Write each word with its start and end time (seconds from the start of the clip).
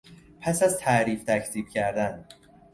پس 0.41 0.63
از 0.63 0.77
تعریف 0.77 1.23
تکذیب 1.23 1.69
کردن 1.69 2.25